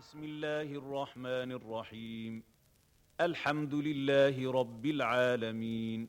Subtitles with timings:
[0.00, 2.42] بسم الله الرحمن الرحيم.
[3.20, 6.08] الحمد لله رب العالمين.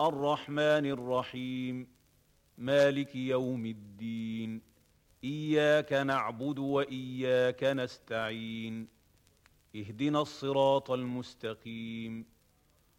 [0.00, 1.86] الرحمن الرحيم.
[2.58, 4.62] مالك يوم الدين.
[5.24, 8.88] إياك نعبد وإياك نستعين.
[9.76, 12.26] اهدنا الصراط المستقيم.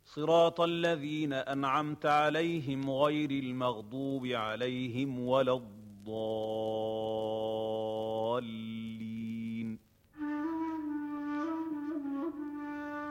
[0.06, 6.99] صراط الذين أنعمت عليهم غير المغضوب عليهم ولا الضالين.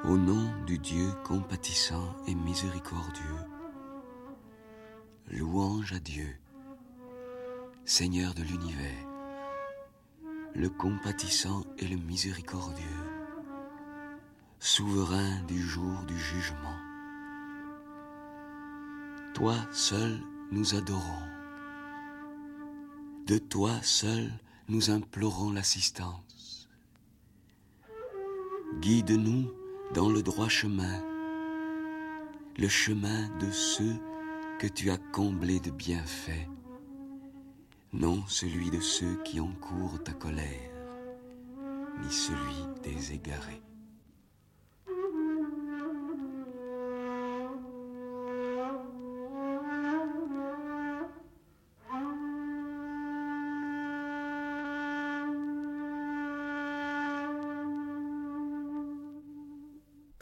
[0.05, 3.25] Au nom du Dieu compatissant et miséricordieux,
[5.29, 6.37] louange à Dieu,
[7.85, 9.07] Seigneur de l'univers,
[10.55, 12.87] le compatissant et le miséricordieux,
[14.61, 16.79] souverain du jour du jugement.
[19.35, 20.21] Toi seul
[20.53, 21.27] nous adorons.
[23.27, 24.31] De toi seul
[24.69, 26.69] nous implorons l'assistance.
[28.81, 29.58] Guide-nous
[29.95, 31.03] dans le droit chemin,
[32.59, 33.97] le chemin de ceux
[34.59, 36.49] que tu as comblés de bienfaits,
[37.93, 40.73] non celui de ceux qui encourent ta colère,
[42.03, 43.63] ni celui des égarés.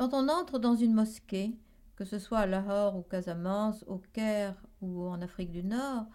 [0.06, 1.56] Quand on entre dans une mosquée,
[1.96, 6.06] que ce soit à Lahore ou Casamance, au Caire ou en Afrique du Nord,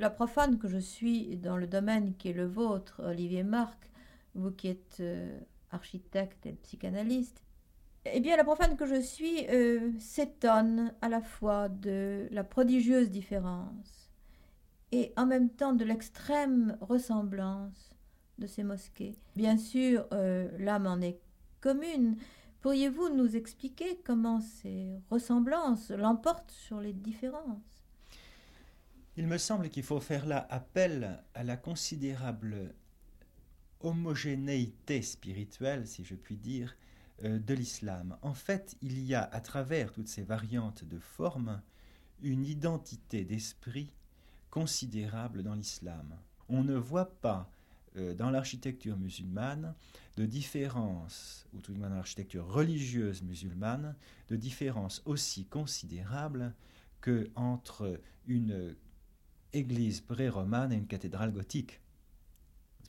[0.00, 3.92] la profane que je suis dans le domaine qui est le vôtre, Olivier Marc,
[4.34, 5.38] vous qui êtes euh,
[5.70, 7.44] architecte et psychanalyste,
[8.06, 13.08] eh bien la profane que je suis euh, s'étonne à la fois de la prodigieuse
[13.08, 14.10] différence
[14.90, 17.94] et en même temps de l'extrême ressemblance
[18.38, 19.14] de ces mosquées.
[19.36, 21.20] Bien sûr, euh, l'âme en est
[21.60, 22.16] commune,
[22.62, 27.82] Pourriez-vous nous expliquer comment ces ressemblances l'emportent sur les différences?
[29.16, 32.72] Il me semble qu'il faut faire là appel à la considérable
[33.80, 36.76] homogénéité spirituelle, si je puis dire,
[37.24, 38.16] euh, de l'islam.
[38.22, 41.60] En fait, il y a à travers toutes ces variantes de formes
[42.22, 43.92] une identité d'esprit
[44.50, 46.16] considérable dans l'islam.
[46.48, 47.50] On ne voit pas
[47.96, 49.74] euh, dans l'architecture musulmane
[50.16, 53.94] de différences, ou tout de même dans l'architecture religieuse musulmane,
[54.28, 56.54] de différences aussi considérables
[57.00, 58.76] que entre une
[59.52, 61.80] église pré-romane et une cathédrale gothique.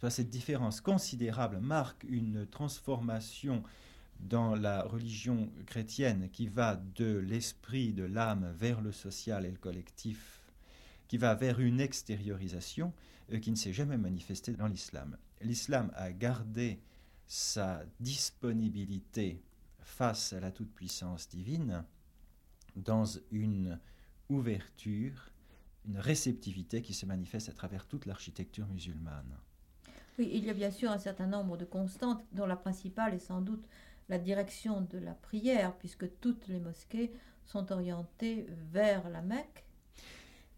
[0.09, 3.63] Cette différence considérable marque une transformation
[4.19, 9.57] dans la religion chrétienne qui va de l'esprit, de l'âme vers le social et le
[9.57, 10.41] collectif
[11.07, 12.93] qui va vers une extériorisation
[13.31, 15.17] euh, qui ne s'est jamais manifestée dans l'islam.
[15.41, 16.79] L'islam a gardé
[17.33, 19.41] sa disponibilité
[19.79, 21.83] face à la toute-puissance divine
[22.75, 23.79] dans une
[24.29, 25.31] ouverture,
[25.87, 29.35] une réceptivité qui se manifeste à travers toute l'architecture musulmane.
[30.19, 33.19] Oui, il y a bien sûr un certain nombre de constantes, dont la principale est
[33.19, 33.65] sans doute
[34.09, 37.11] la direction de la prière, puisque toutes les mosquées
[37.45, 39.65] sont orientées vers la Mecque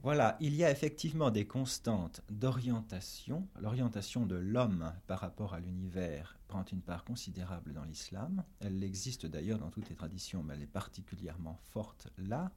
[0.01, 3.47] voilà, il y a effectivement des constantes d'orientation.
[3.59, 8.43] L'orientation de l'homme par rapport à l'univers prend une part considérable dans l'islam.
[8.59, 12.51] Elle existe d'ailleurs dans toutes les traditions, mais elle est particulièrement forte là.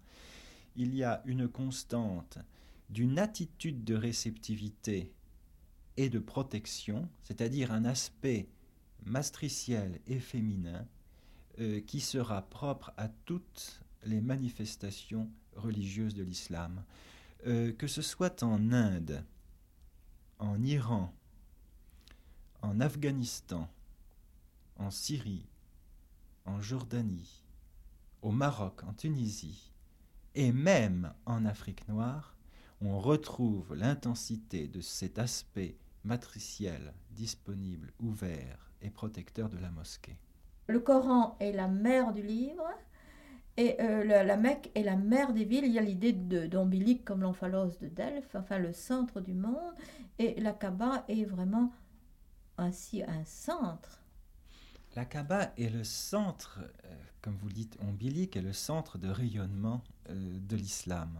[0.76, 2.38] Il y a une constante
[2.90, 5.12] d'une attitude de réceptivité
[5.96, 8.48] et de protection, c'est-à-dire un aspect
[9.04, 10.86] matriciel et féminin
[11.60, 16.84] euh, qui sera propre à toutes les manifestations religieuses de l'islam.
[17.46, 19.24] Euh, que ce soit en Inde,
[20.40, 21.14] en Iran,
[22.62, 23.68] en Afghanistan,
[24.76, 25.46] en Syrie,
[26.46, 27.44] en Jordanie,
[28.22, 29.70] au Maroc, en Tunisie,
[30.34, 32.36] et même en Afrique noire,
[32.80, 40.18] on retrouve l'intensité de cet aspect matriciel, disponible, ouvert et protecteur de la mosquée.
[40.66, 42.68] Le Coran est la mère du livre,
[43.58, 45.64] et euh, la, Mecque est la mère des villes.
[45.64, 49.74] Il y a l'idée d'ombilique comme l'omphalos de Delphes, enfin le centre du monde.
[50.20, 51.72] Et la Kaaba est vraiment
[52.56, 54.00] ainsi un centre.
[54.94, 59.82] La Kaaba est le centre, euh, comme vous dites, ombilique, est le centre de rayonnement
[60.08, 61.18] euh, de l'islam.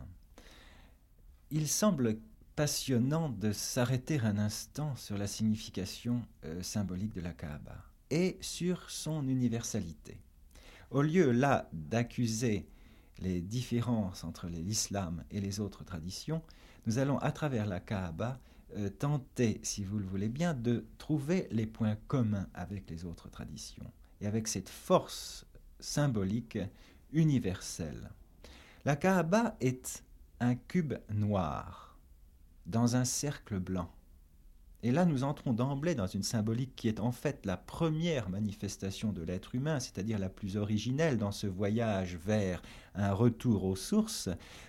[1.51, 2.19] Il semble
[2.55, 6.23] passionnant de s'arrêter un instant sur la signification
[6.61, 7.77] symbolique de la Kaaba
[8.11, 10.19] et sur son universalité.
[10.91, 12.67] Au lieu là d'accuser
[13.19, 16.43] les différences entre l'islam et les autres traditions,
[16.87, 18.41] nous allons à travers la Kaaba
[18.77, 23.29] euh, tenter, si vous le voulez bien, de trouver les points communs avec les autres
[23.29, 23.91] traditions
[24.21, 25.47] et avec cette force
[25.79, 26.59] symbolique
[27.13, 28.11] universelle.
[28.85, 30.05] La Kaaba est
[30.41, 31.99] un cube noir
[32.67, 33.91] dans un cercle blanc.
[34.85, 39.13] Et là, nous entrons d'emblée dans une symbolique qui est en fait la première manifestation
[39.13, 42.63] de l'être humain, c'est-à-dire la plus originelle dans ce voyage vers
[42.95, 44.29] un retour aux sources.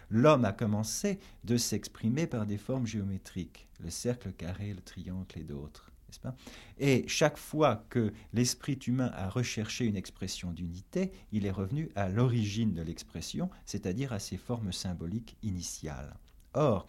[0.09, 5.44] L'homme a commencé de s'exprimer par des formes géométriques, le cercle carré, le triangle et
[5.44, 5.91] d'autres.
[6.23, 6.35] Pas?
[6.79, 12.09] Et chaque fois que l'esprit humain a recherché une expression d'unité, il est revenu à
[12.09, 16.15] l'origine de l'expression, c'est-à-dire à ses formes symboliques initiales.
[16.56, 16.88] Or,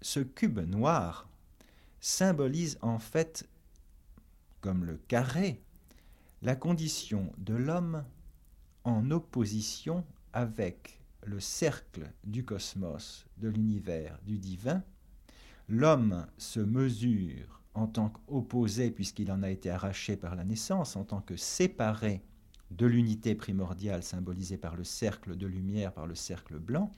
[0.00, 1.28] ce cube noir
[2.02, 3.48] symbolise en fait,
[4.60, 5.62] comme le carré,
[6.42, 8.04] la condition de l'homme
[8.84, 14.82] en opposition avec le cercle du cosmos, de l'univers, du divin.
[15.68, 21.04] L'homme se mesure en tant qu'opposé, puisqu'il en a été arraché par la naissance, en
[21.04, 22.24] tant que séparé
[22.72, 26.92] de l'unité primordiale symbolisée par le cercle de lumière, par le cercle blanc,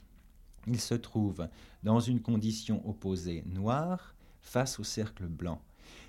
[0.65, 1.47] il se trouve
[1.83, 4.14] dans une condition opposée noire
[4.45, 5.61] face au cercle blanc.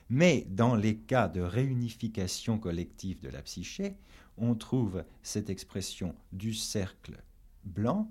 [0.09, 3.97] Mais dans les cas de réunification collective de la psyché,
[4.39, 7.21] on trouve cette expression du cercle
[7.65, 8.11] blanc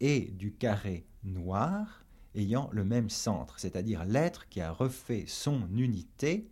[0.00, 6.48] et du carré noir ayant le même centre, c'est-à-dire l'être qui a refait son unité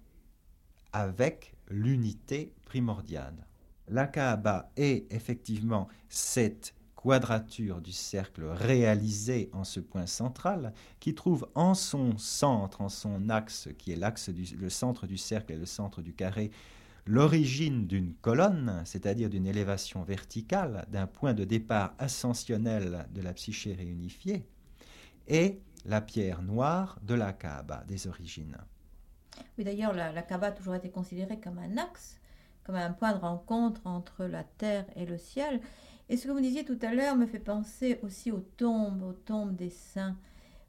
[0.92, 3.46] avec l'unité primordiale.
[3.88, 6.74] La Kaaba est effectivement cette
[7.04, 13.28] quadrature du cercle réalisée en ce point central, qui trouve en son centre, en son
[13.28, 16.50] axe, qui est l'axe le centre du cercle et le centre du carré,
[17.04, 23.74] l'origine d'une colonne, c'est-à-dire d'une élévation verticale, d'un point de départ ascensionnel de la psyché
[23.74, 24.46] réunifiée,
[25.28, 28.56] et la pierre noire de la Kaaba des origines.
[29.58, 32.18] Oui, d'ailleurs, la, la Kaaba a toujours été considérée comme un axe,
[32.64, 35.60] comme un point de rencontre entre la terre et le ciel.
[36.08, 39.12] Et ce que vous disiez tout à l'heure me fait penser aussi aux tombes, aux
[39.12, 40.16] tombes des saints.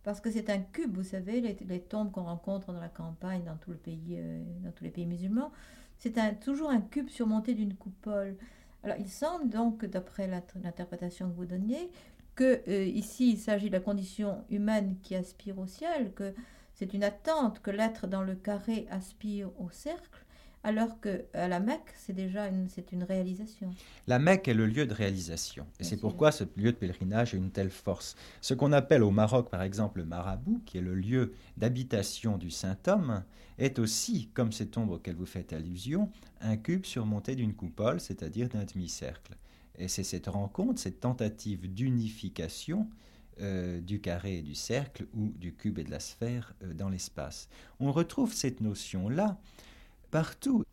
[0.03, 3.57] Parce que c'est un cube, vous savez, les, tombes qu'on rencontre dans la campagne, dans,
[3.57, 5.51] tout le pays, euh, dans tous les pays musulmans,
[5.97, 8.35] c'est toujours un cube surmonté d'une coupole.
[8.83, 11.89] Alors il semble donc, d'après l'interprétation que vous donniez,
[12.35, 16.33] que euh, ici il s'agit de la condition humaine qui aspire au ciel, que
[16.75, 20.24] c'est une attente que l'être dans le carré aspire au cercle,
[20.65, 23.69] alors que à la Mecque, c'est déjà une, c'est une réalisation.
[24.07, 25.67] La Mecque est le lieu de réalisation.
[25.79, 28.15] Et c'est pourquoi ce lieu de pèlerinage a une telle force.
[28.41, 32.49] Ce qu'on appelle au Maroc, par exemple, le marabout, qui est le lieu d'habitation du
[32.49, 33.23] saint homme,
[33.59, 36.09] est aussi, comme cette ombre auquel vous faites allusion,
[36.41, 39.37] un cube surmonté d'une coupole, c'est-à-dire d'un demi-cercle.
[39.77, 42.89] Et c'est cette rencontre, cette tentative d'unification
[43.41, 46.89] euh, du carré et du cercle ou du cube et de la sphère euh, dans
[46.89, 47.49] l'espace.
[47.79, 49.37] On retrouve cette notion-là
[50.15, 50.63] partout.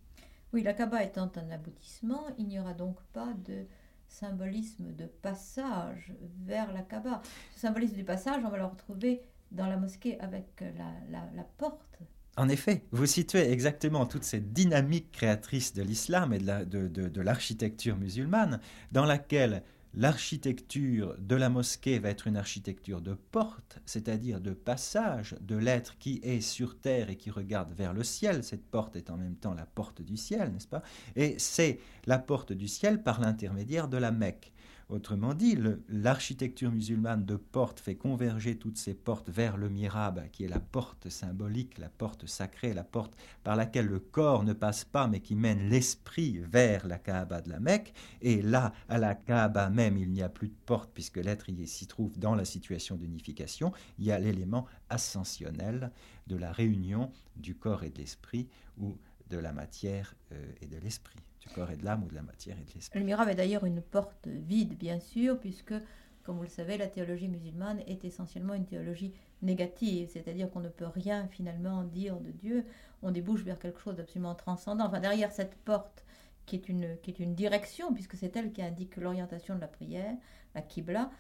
[0.53, 3.65] Oui, la Kaaba étant un aboutissement, il n'y aura donc pas de
[4.07, 6.13] symbolisme de passage
[6.45, 7.23] vers la Kaaba.
[7.53, 9.21] Ce symbolisme du passage, on va le retrouver
[9.51, 11.99] dans la mosquée avec la, porte.
[12.37, 18.61] En effet, vous situez exactement toute cette dynamique créatrice de l'islam et de l'architecture musulmane,
[18.93, 25.37] dans laquelle L'architecture de la mosquée va être une architecture de porte, c'est-à-dire de passage
[25.43, 28.43] de l'être qui est sur terre et qui regarde vers le ciel.
[28.43, 30.83] Cette porte est en même temps la porte du ciel, n'est-ce pas?
[31.15, 34.52] Et c'est la porte du ciel par l'intermédiaire de la Mecque.
[34.93, 35.57] Autrement dit,
[35.89, 40.61] l'architecture musulmane de porte fait converger toutes ces portes vers le mirab, qui est la
[40.61, 45.21] porte symbolique, la porte sacrée, la porte par laquelle le corps ne passe pas, mais
[45.21, 47.95] qui mène l'esprit vers la Kaaba de la Mecque.
[48.21, 51.87] Et là, à la Kaaba même, il n'y a plus de porte, puisque l'être s'y
[51.87, 53.73] trouve dans la situation d'unification.
[53.99, 55.91] Il y a l'élément ascensionnel
[56.27, 58.47] de la réunion du corps et de l'esprit,
[58.77, 58.99] ou
[59.31, 62.23] de la matière euh, et de l'esprit du corps et de l'âme ou de la
[62.23, 62.99] matière et de l'esprit.
[62.99, 65.75] Le mihrab est d'ailleurs une porte vide, bien sûr, puisque,
[66.23, 70.69] comme vous le savez, la théologie musulmane est essentiellement une théologie négative, c'est-à-dire qu'on ne
[70.69, 72.65] peut rien finalement dire de Dieu,
[73.03, 74.87] on débouche vers quelque chose d'absolument transcendant.
[74.87, 76.05] Enfin, derrière cette porte
[76.47, 79.69] qui est une, qui est une direction, puisque c'est elle qui indique l'orientation de la
[79.69, 80.15] prière,
[80.55, 81.11] la Qibla,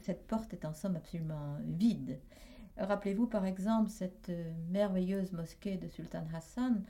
[0.00, 2.18] cette porte est en somme absolument vide.
[2.78, 6.82] Rappelez-vous par exemple cette euh, merveilleuse mosquée de Sultan Hassan,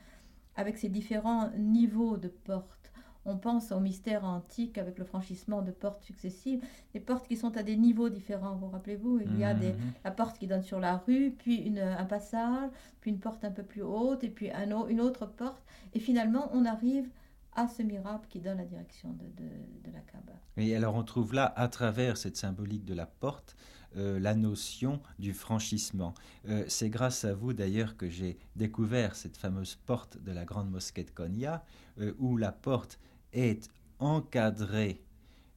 [0.56, 2.92] avec ses différents niveaux de portes.
[3.24, 6.60] On pense au mystère antique avec le franchissement de portes successives,
[6.92, 8.56] des portes qui sont à des niveaux différents.
[8.56, 9.92] Vous rappelez-vous, il y a des, mhm.
[10.04, 13.52] la porte qui donne sur la rue, puis une, un passage, puis une porte un
[13.52, 15.62] peu plus haute, et puis un, une autre porte.
[15.94, 17.08] Et finalement, on arrive
[17.54, 19.48] à ce mirabe qui donne la direction de, de,
[19.84, 20.32] de la Kaaba.
[20.56, 23.56] Et alors on trouve là, à travers cette symbolique de la porte,
[23.96, 26.14] euh, la notion du franchissement.
[26.48, 30.70] Euh, c'est grâce à vous d'ailleurs que j'ai découvert cette fameuse porte de la grande
[30.70, 31.62] mosquée de Konya,
[31.98, 32.98] euh, où la porte
[33.32, 33.68] est
[33.98, 35.04] encadrée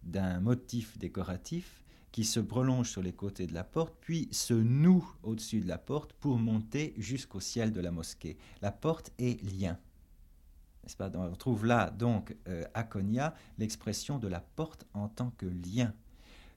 [0.03, 5.09] d'un motif décoratif qui se prolonge sur les côtés de la porte, puis se noue
[5.23, 8.37] au-dessus de la porte pour monter jusqu'au ciel de la mosquée.
[8.61, 9.77] La porte est lien.
[10.97, 11.09] Pas?
[11.15, 12.35] On trouve là donc
[12.75, 15.93] à Konya l'expression de la porte en tant que lien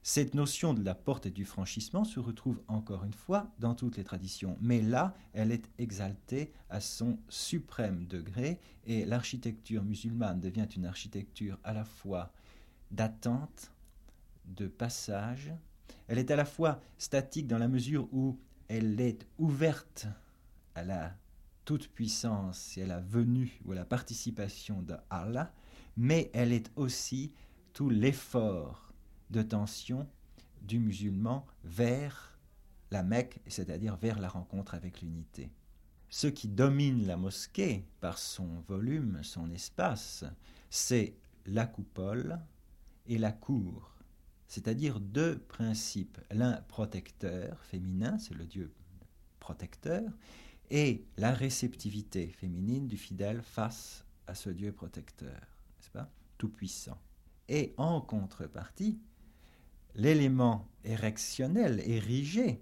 [0.01, 3.97] cette notion de la porte et du franchissement se retrouve encore une fois dans toutes
[3.97, 10.67] les traditions, mais là, elle est exaltée à son suprême degré et l'architecture musulmane devient
[10.75, 12.31] une architecture à la fois
[12.91, 13.71] d'attente,
[14.45, 15.51] de passage,
[16.07, 20.07] elle est à la fois statique dans la mesure où elle est ouverte
[20.75, 21.15] à la
[21.65, 25.53] toute-puissance et à la venue ou à la participation d'Allah,
[25.97, 27.31] mais elle est aussi
[27.73, 28.88] tout l'effort
[29.29, 30.07] de tension
[30.61, 32.37] du musulman vers
[32.91, 35.49] la Mecque, c'est-à-dire vers la rencontre avec l'unité.
[36.09, 40.25] Ce qui domine la mosquée par son volume, son espace,
[40.69, 42.39] c'est la coupole
[43.07, 43.95] et la cour,
[44.47, 48.73] c'est-à-dire deux principes, l'un protecteur féminin, c'est le Dieu
[49.39, 50.03] protecteur,
[50.71, 56.99] et la réceptivité féminine du fidèle face à ce Dieu protecteur, n'est-ce pas, tout puissant.
[57.47, 58.99] Et en contrepartie,
[59.95, 62.61] l'élément érectionnel, érigé,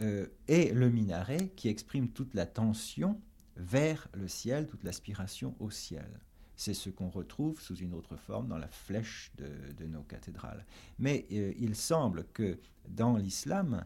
[0.00, 3.18] euh, est le minaret qui exprime toute la tension
[3.56, 6.20] vers le ciel, toute l'aspiration au ciel.
[6.54, 10.66] C'est ce qu'on retrouve sous une autre forme dans la flèche de, nos cathédrales.
[10.98, 12.58] Mais euh, il semble que
[12.88, 13.84] dans l'islam,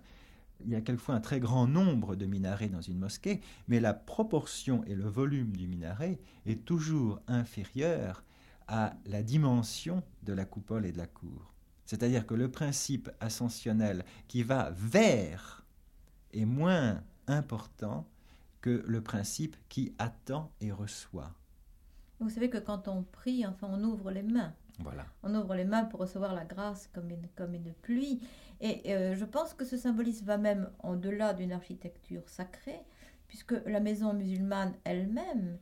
[0.64, 3.94] il y a quelquefois un très grand nombre de minarets dans une mosquée, mais la
[3.94, 8.24] proportion et le volume du minaret est toujours inférieur
[8.66, 11.54] à la dimension de la coupole et de la cour.
[11.90, 15.66] C'est-à-dire que le principe ascensionnel qui va vers
[16.32, 18.06] est moins important
[18.60, 21.32] que le principe qui attend et reçoit.
[22.20, 24.54] Vous savez que quand on prie, enfin, on ouvre les mains.
[24.78, 25.04] Voilà.
[25.24, 28.20] On ouvre les mains pour recevoir la grâce comme une, comme une pluie.
[28.60, 32.84] Et euh, je pense que ce symbolisme va même en-delà d'une architecture sacrée,
[33.26, 35.58] puisque la maison musulmane elle-même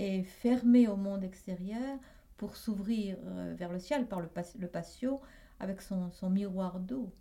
[0.00, 2.00] est fermée au monde extérieur
[2.36, 5.20] pour s'ouvrir euh, vers le ciel par le, le patio
[5.60, 7.12] avec son, miroir d'eau.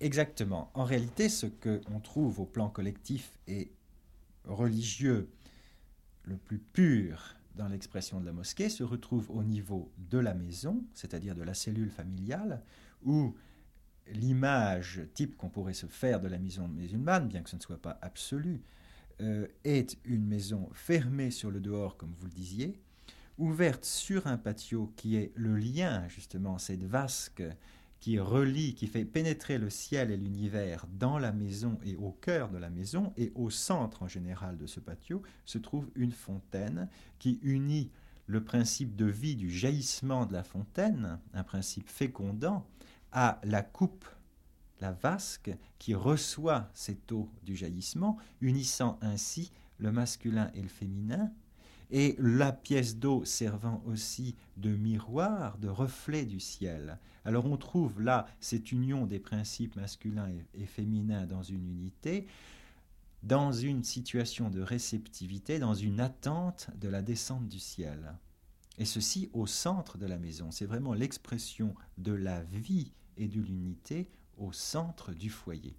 [0.00, 0.70] Exactement.
[0.74, 3.72] En réalité, ce que on trouve au plan collectif et
[4.44, 5.30] religieux
[6.22, 10.82] le plus pur dans l'expression de la mosquée se retrouve au niveau de la maison,
[10.94, 12.62] c'est-à-dire de la cellule familiale,
[13.04, 13.34] où
[14.06, 17.80] l'image type qu'on pourrait se faire de la maison musulmane, bien que ce ne soit
[17.80, 18.62] pas absolu,
[19.20, 22.80] euh, est une maison fermée sur le dehors, comme vous le disiez,
[23.40, 27.42] ouverte sur un patio qui est le lien, justement, cette vasque
[27.98, 32.50] qui relie, qui fait pénétrer le ciel et l'univers dans la maison et au cœur
[32.50, 36.88] de la maison, et au centre en général de ce patio se trouve une fontaine
[37.18, 37.90] qui unit
[38.26, 42.66] le principe de vie du jaillissement de la fontaine, un principe fécondant,
[43.12, 44.06] à la coupe,
[44.80, 51.32] la vasque, qui reçoit cette eau du jaillissement, unissant ainsi le masculin et le féminin,
[51.90, 56.98] et la pièce d'eau servant aussi de miroir, de reflet du ciel.
[57.24, 62.26] Alors on trouve là cette union des principes masculins et, féminins dans une unité,
[63.22, 68.14] dans une situation de réceptivité, dans une attente de la descente du ciel.
[68.78, 70.50] Et ceci au centre de la maison.
[70.50, 75.76] C'est vraiment l'expression de la vie et de l'unité au centre du foyer.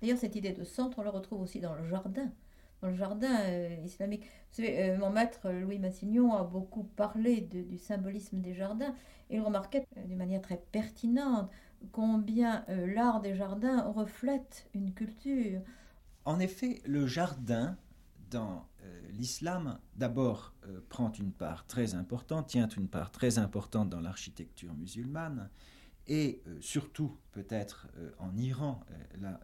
[0.00, 2.32] D'ailleurs, cette idée de centre, on le retrouve aussi dans le jardin
[2.80, 4.24] dans le jardin euh, islamique.
[4.58, 8.94] Euh, mon maître Louis Massignon a beaucoup parlé du symbolisme des jardins
[9.32, 11.50] il remarquait euh, d'une manière très pertinente
[11.92, 15.62] combien l'art des jardins reflète une culture.
[16.26, 17.78] En effet, le jardin
[18.30, 18.66] dans
[19.12, 20.52] l'islam, d'abord,
[20.90, 25.48] prend une part très importante, tient une part très importante dans l'architecture musulmane,
[26.06, 27.88] et surtout peut-être
[28.18, 28.80] en Iran,
[29.20, 29.40] là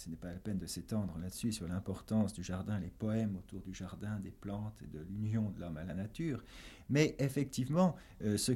[0.00, 3.60] ce n'est pas la peine de s'étendre là-dessus sur l'importance du jardin, les poèmes autour
[3.60, 6.42] du jardin, des plantes et de l'union de l'homme à la nature.
[6.88, 8.52] Mais effectivement, euh, ce,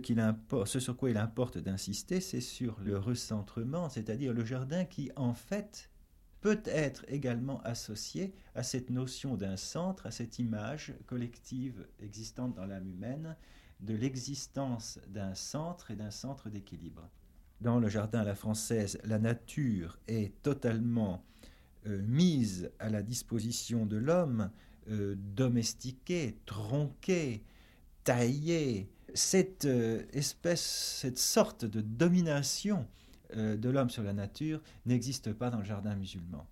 [0.64, 5.34] ce sur quoi il importe d'insister, c'est sur le recentrement, c'est-à-dire le jardin qui, en
[5.34, 5.90] fait,
[6.40, 12.66] peut être également associé à cette notion d'un centre, à cette image collective existante dans
[12.66, 13.37] l'âme humaine,
[13.80, 17.08] de l'existence d'un centre et d'un centre d'équilibre.
[17.64, 21.25] Dans le jardin à la française, la nature est totalement
[21.87, 24.50] euh, mise à la disposition de l'homme,
[24.90, 27.42] euh, domestiquée, tronquée,
[28.04, 30.61] taillée, Cette euh, espèce,
[31.00, 32.87] cette sorte de domination
[33.35, 36.47] de l'homme sur la nature n'existe pas dans le jardin musulman.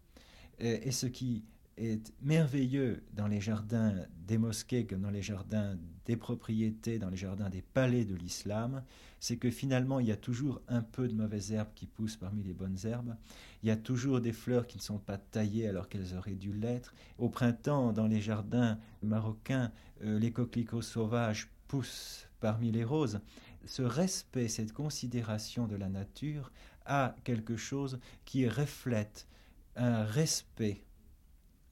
[0.58, 1.44] et ce qui
[1.76, 3.94] est merveilleux dans les jardins
[4.26, 8.82] des mosquées comme dans les jardins des propriétés, dans les jardins des palais de l'islam,
[9.20, 12.42] c'est que finalement il y a toujours un peu de mauvaises herbes qui poussent parmi
[12.42, 13.16] les bonnes herbes,
[13.62, 16.52] il y a toujours des fleurs qui ne sont pas taillées alors qu'elles auraient dû
[16.52, 16.94] l'être.
[17.18, 19.70] Au printemps, dans les jardins marocains,
[20.02, 23.20] euh, les coquelicots sauvages poussent parmi les roses.
[23.64, 26.50] Ce respect, cette considération de la nature
[26.84, 29.28] a quelque chose qui reflète
[29.76, 30.82] un respect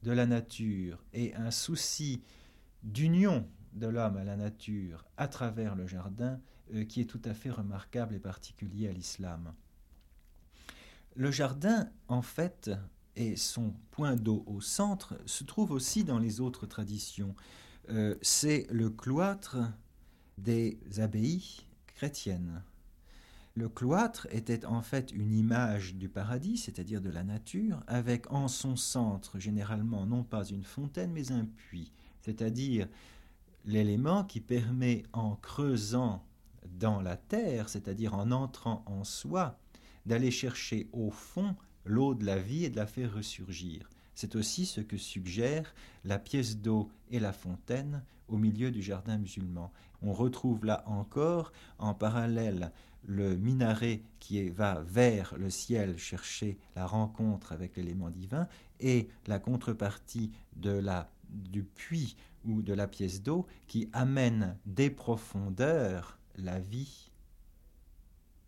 [0.02, 2.22] de la nature et un souci
[2.82, 6.40] d'union de l'homme à la nature à travers le jardin
[6.74, 9.52] euh, qui est tout à fait remarquable et particulier à l'islam.
[11.16, 12.70] Le jardin, en fait,
[13.16, 17.34] et son point d'eau au centre, se trouve aussi dans les autres traditions.
[17.90, 19.58] Euh, c'est le cloître
[20.38, 22.62] des abbayes chrétiennes.
[23.54, 28.46] Le cloître était en fait une image du paradis, c'est-à-dire de la nature, avec en
[28.46, 32.88] son centre généralement non pas une fontaine mais un puits, c'est-à-dire
[33.64, 36.24] l'élément qui permet en creusant
[36.78, 39.58] dans la terre, c'est-à-dire en entrant en soi,
[40.06, 43.90] d'aller chercher au fond l'eau de la vie et de la faire ressurgir.
[44.14, 49.18] C'est aussi ce que suggère la pièce d'eau et la fontaine au milieu du jardin
[49.18, 49.72] musulman.
[50.02, 52.72] On retrouve là encore, en parallèle,
[53.04, 58.46] le minaret qui va vers le ciel chercher la rencontre avec l'élément divin
[58.78, 64.90] et la contrepartie de la, du puits ou de la pièce d'eau qui amène des
[64.90, 67.10] profondeurs la vie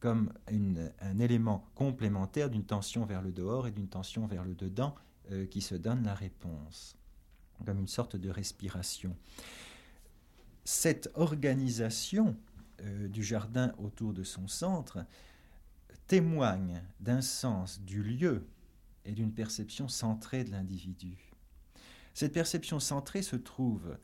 [0.02, 4.96] comme un élément complémentaire d'une tension vers le dehors et d'une tension vers le dedans
[5.30, 6.96] euh, qui se donne la réponse,
[7.64, 9.16] comme une sorte de respiration.
[10.64, 12.36] Cette organisation
[12.84, 15.04] euh, du jardin autour de son centre
[16.06, 18.46] témoigne d'un sens du lieu
[19.04, 21.32] et d'une perception centrée de l'individu.
[22.14, 23.96] Cette perception centrée se trouve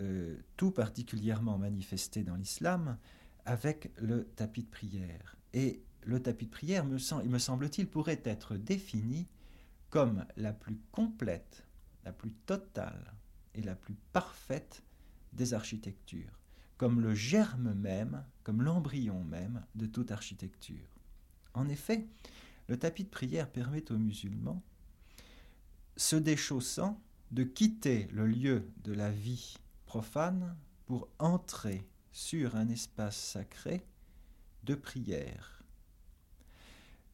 [0.00, 2.98] euh, tout particulièrement manifestée dans l'islam
[3.44, 5.36] avec le tapis de prière.
[5.54, 6.84] Et le tapis de prière,
[7.24, 9.26] il me semble-t-il, pourrait être défini
[9.90, 11.66] comme la plus complète,
[12.04, 13.14] la plus totale
[13.54, 14.82] et la plus parfaite
[15.32, 16.37] des architectures
[16.78, 20.88] comme le germe même, comme l'embryon même de toute architecture.
[21.52, 22.06] En effet,
[22.68, 24.62] le tapis de prière permet aux musulmans,
[25.96, 33.16] se déchaussant, de quitter le lieu de la vie profane pour entrer sur un espace
[33.16, 33.84] sacré
[34.64, 35.62] de prière.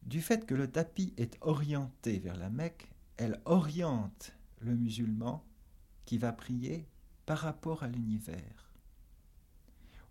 [0.03, 5.45] Du fait que le tapis est orienté vers la Mecque, elle oriente le musulman
[6.05, 6.87] qui va prier
[7.27, 8.64] par rapport à l'univers.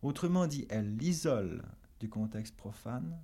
[0.03, 1.63] Autrement dit, elle l'isole
[2.01, 3.17] du contexte profane,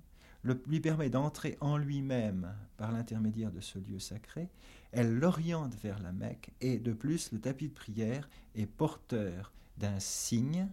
[0.66, 4.48] lui permet d'entrer en lui-même par l'intermédiaire de ce lieu sacré,
[4.90, 10.00] elle l'oriente vers la Mecque et de plus le tapis de prière est porteur d'un
[10.00, 10.68] signe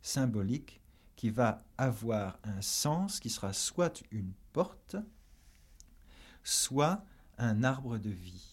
[0.00, 0.80] symbolique
[1.14, 4.96] qui va avoir un sens qui sera soit une porte,
[6.42, 7.04] soit
[7.36, 8.49] un arbre de vie.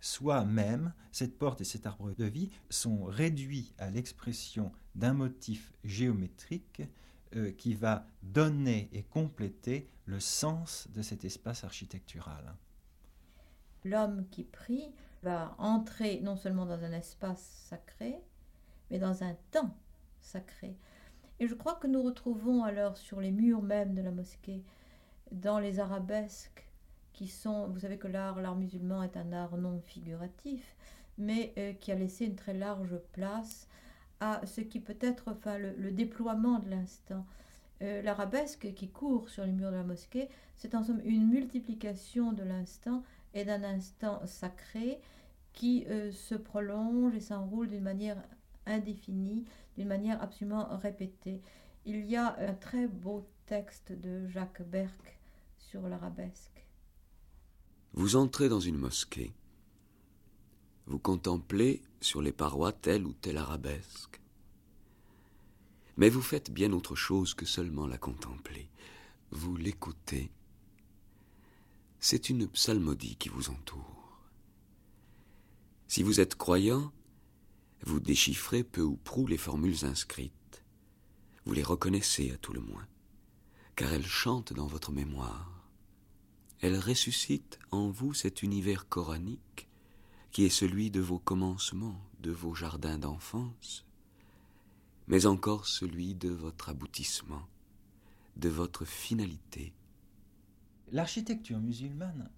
[0.00, 5.72] Soit même cette porte et cet arbre de vie sont réduits à l'expression d'un motif
[5.84, 6.82] géométrique
[7.36, 12.56] euh, qui va donner et compléter le sens de cet espace architectural.
[13.84, 14.90] L'homme qui prie
[15.22, 18.18] va entrer non seulement dans un espace sacré,
[18.90, 19.76] mais dans un temps
[20.20, 20.76] sacré.
[21.38, 24.62] Et je crois que nous retrouvons alors sur les murs même de la mosquée,
[25.32, 26.69] dans les arabesques,
[27.22, 30.74] vous savez que l'art, musulman est un art non figuratif,
[31.18, 33.68] mais euh, qui a laissé une très large place
[34.20, 37.26] à ce qui peut être le, déploiement de l'instant.
[37.82, 42.32] Euh, l'arabesque qui court sur les murs de la mosquée, c'est en somme une multiplication
[42.32, 43.02] de l'instant
[43.34, 45.00] et d'un instant sacré
[45.52, 48.22] qui euh, se prolonge et s'enroule d'une manière
[48.66, 49.44] indéfinie,
[49.76, 51.40] d'une manière absolument répétée.
[51.84, 55.18] Il y a un très beau texte de Jacques Berck
[55.58, 56.69] sur l'arabesque.
[57.92, 59.32] Vous entrez dans une mosquée.
[60.86, 64.20] Vous contemplez sur les parois telle ou telle arabesque.
[65.96, 68.68] Mais vous faites bien autre chose que seulement la contempler.
[69.32, 70.30] Vous l'écoutez.
[71.98, 74.20] C'est une psalmodie qui vous entoure.
[75.88, 76.92] Si vous êtes croyant,
[77.82, 80.62] vous déchiffrez peu ou prou les formules inscrites.
[81.44, 82.86] Vous les reconnaissez à tout le moins,
[83.74, 85.59] car elles chantent dans votre mémoire.
[86.62, 89.68] Elles ressuscitent en vous cet univers coranique
[90.30, 93.86] qui est celui de vos commencements, de vos jardins d'enfance,
[95.08, 97.48] mais encore celui de votre aboutissement,
[98.36, 99.72] de votre finalité.
[100.92, 102.30] L'architecture musulmane,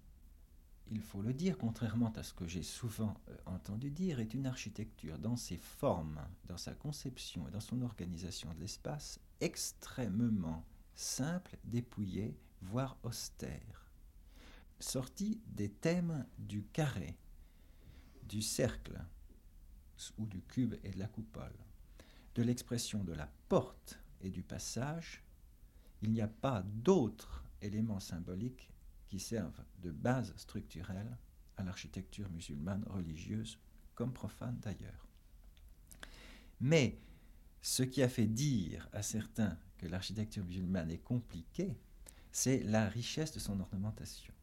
[0.89, 4.45] il faut le dire, contrairement à ce que j'ai souvent euh, entendu dire, est une
[4.45, 11.57] architecture dans ses formes, dans sa conception et dans son organisation de l'espace extrêmement simple,
[11.63, 13.82] dépouillée, voire austère,
[14.79, 17.17] sortie des thèmes du carré,
[18.23, 18.99] du cercle
[20.17, 21.55] ou du cube et de la coupole,
[22.35, 25.23] de l'expression de la porte et du passage,
[26.01, 28.71] il n'y a pas d'autres éléments symboliques
[29.07, 31.17] qui servent de base structurelle
[31.57, 33.59] à l'architecture musulmane religieuse
[33.95, 35.07] comme profane d'ailleurs.
[36.59, 36.99] Mais
[37.61, 41.77] ce qui a fait dire à certains que l'architecture musulmane est compliquée,
[42.31, 44.33] c'est la richesse de son ornementation.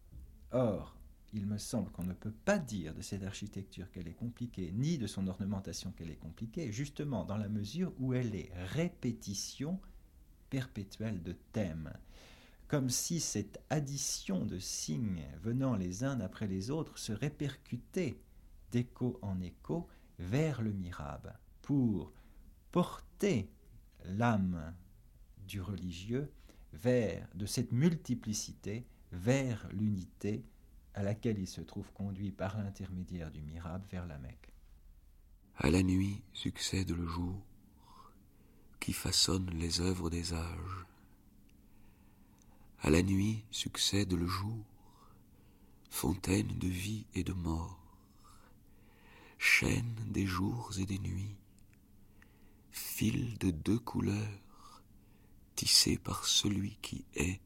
[0.53, 0.97] Or,
[1.33, 4.99] il me semble qu'on ne peut pas dire de cette architecture qu'elle est compliquée, ni
[4.99, 9.81] de son ornementation qu'elle est compliquée, justement dans la mesure où elle est répétition
[10.49, 11.93] perpétuelle de thèmes,
[12.67, 18.21] comme si cette addition de signes venant les uns après les autres se répercutait
[18.73, 19.87] d'écho en écho
[20.19, 21.33] vers le mirabe,
[21.63, 22.13] pour
[22.73, 23.49] porter
[24.05, 24.75] l'âme
[25.47, 26.31] du religieux
[26.73, 30.45] vers de cette multiplicité vers l'unité
[30.95, 34.53] à laquelle il se trouve conduit par l'intermédiaire du mirabe vers la Mecque.
[35.57, 37.41] À la nuit succède le jour
[38.81, 40.87] qui façonne les œuvres des âges.
[42.81, 44.65] À la nuit succède le jour,
[45.91, 47.79] fontaine de vie et de mort,
[49.39, 51.37] chaîne des jours et des nuits,
[52.73, 54.83] fil de deux couleurs,
[55.57, 57.41] tissé par celui qui est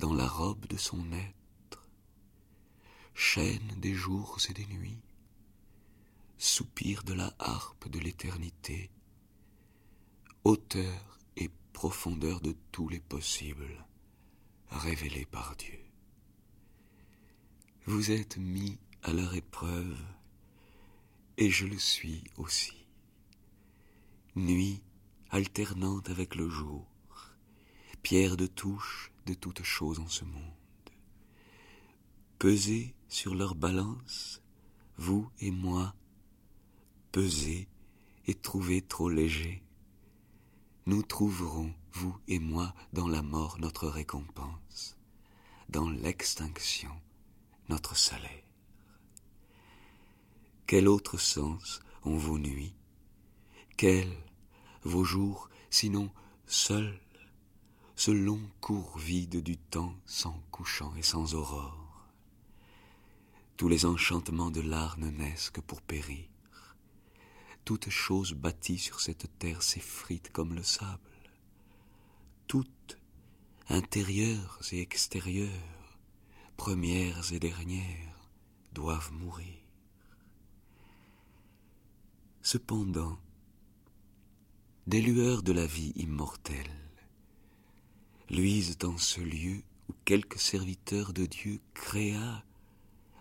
[0.00, 1.86] dans la robe de son être
[3.14, 5.02] chaîne des jours et des nuits,
[6.38, 8.90] soupir de la harpe de l'éternité,
[10.44, 13.84] hauteur et profondeur de tous les possibles,
[14.70, 15.84] révélés par Dieu.
[17.84, 19.98] Vous êtes mis à leur épreuve,
[21.36, 22.86] et je le suis aussi.
[24.34, 24.82] Nuit
[25.30, 26.86] alternante avec le jour,
[28.02, 30.58] pierre de touche de toutes choses en ce monde.
[32.40, 34.42] Pesez sur leur balance,
[34.96, 35.94] vous et moi,
[37.12, 37.68] pesez
[38.26, 39.62] et trouvez trop léger.
[40.86, 44.96] Nous trouverons, vous et moi, dans la mort notre récompense,
[45.68, 47.00] dans l'extinction
[47.68, 48.44] notre salaire.
[50.66, 52.74] Quel autre sens ont vos nuits?
[53.76, 54.16] Quels
[54.82, 56.10] vos jours, sinon
[56.46, 56.98] seuls,
[58.00, 61.90] ce long cours vide du temps sans couchant et sans aurore
[63.58, 66.24] tous les enchantements de l'art ne naissent que pour périr.
[67.66, 71.12] Toute chose bâtie sur cette terre s'effrite comme le sable.
[72.46, 72.98] Toutes,
[73.68, 75.98] intérieures et extérieures,
[76.56, 78.30] premières et dernières,
[78.72, 79.60] doivent mourir.
[82.40, 83.18] Cependant,
[84.86, 86.89] des lueurs de la vie immortelle
[88.30, 92.44] luisent en ce lieu où quelque serviteur de Dieu créa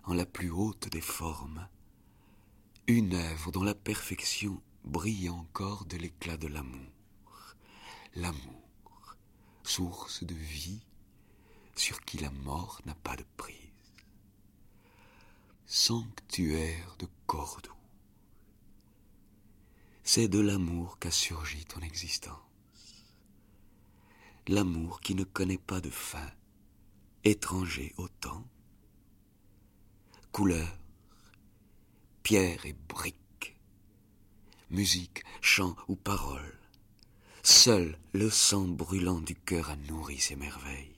[0.04, 1.68] en la plus haute des formes,
[2.86, 7.56] une œuvre dont la perfection brille encore de l'éclat de l'amour,
[8.16, 9.16] l'amour,
[9.64, 10.82] source de vie
[11.76, 13.56] sur qui la mort n'a pas de prise,
[15.66, 17.72] sanctuaire de Cordoue.
[20.04, 22.49] C'est de l'amour qu'a surgi ton existence,
[24.50, 26.28] l'amour qui ne connaît pas de fin,
[27.24, 28.48] étranger au temps,
[30.32, 30.80] couleurs,
[32.24, 33.56] pierre et briques,
[34.72, 36.58] musique, chant ou parole.
[37.44, 40.98] Seul le sang brûlant du cœur a nourri ces merveilles.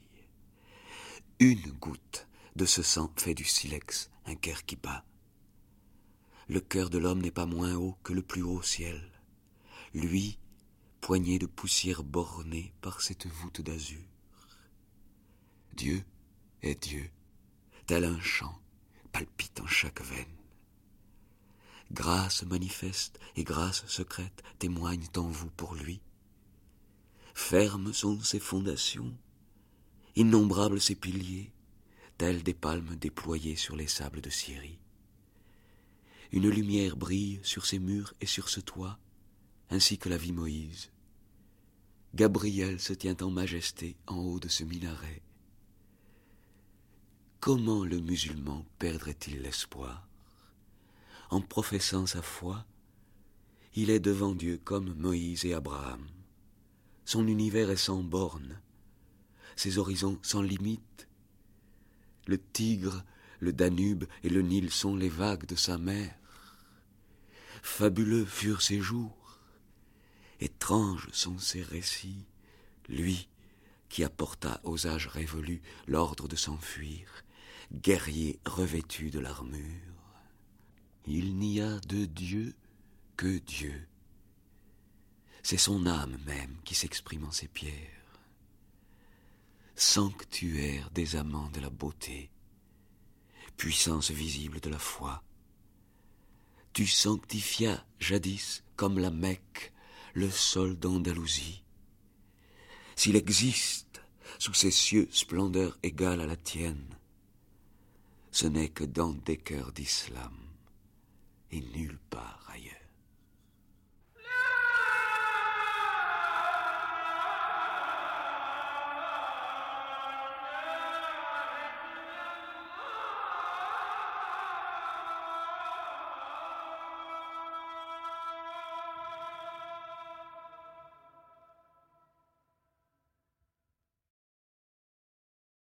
[1.40, 5.04] Une goutte de ce sang fait du silex un cœur qui bat.
[6.48, 9.02] Le cœur de l'homme n'est pas moins haut que le plus haut ciel.
[9.94, 10.38] Lui,
[11.02, 14.00] poignée de poussière bornée par cette voûte d'azur.
[15.74, 16.04] Dieu
[16.62, 17.10] est Dieu,
[17.88, 18.58] tel un chant
[19.12, 20.38] palpite en chaque veine.
[21.92, 26.00] Grâce manifeste et grâce secrète témoignent en vous pour lui.
[27.34, 29.14] Fermes sont ses fondations,
[30.16, 31.52] innombrables ses piliers,
[32.18, 34.80] tels des palmes déployées sur les sables de Syrie.
[36.32, 39.00] Une lumière brille sur ces murs et sur ce toit,
[39.72, 40.92] ainsi que la vie Moïse.
[42.14, 45.24] Gabriel se tient en majesté en haut de ce minaret,
[47.40, 50.08] Comment le musulman perdrait-il l'espoir?
[51.32, 52.68] En professant sa foi,
[53.74, 56.06] Il est devant Dieu comme Moïse et Abraham.
[57.06, 58.62] Son univers est sans bornes,
[59.56, 61.08] ses horizons sans limites.
[62.28, 63.04] Le Tigre,
[63.40, 66.14] le Danube et le Nil sont les vagues de sa mer.
[67.64, 69.21] Fabuleux furent ses jours,
[70.42, 72.26] étranges sont ses récits,
[72.90, 73.30] lui
[73.90, 77.24] qui apporta aux âges révolus l'ordre de s'enfuir,
[77.74, 79.96] guerrier revêtu de l'armure.
[81.06, 82.56] Il n'y a de Dieu
[83.18, 83.88] que Dieu.
[85.44, 88.20] C'est son âme même qui s'exprime en ces pierres.
[89.76, 92.30] Sanctuaire des amants de la beauté,
[93.58, 95.24] puissance visible de la foi.
[96.74, 99.74] Tu sanctifias jadis, comme la Mecque,
[100.14, 101.64] le sol d'Andalousie.
[102.96, 104.02] S'il existe
[104.40, 106.98] sous ces cieux splendeur égale à la tienne,
[108.32, 110.34] ce n'est que dans des cœurs d'islam
[111.52, 112.81] et nulle part ailleurs.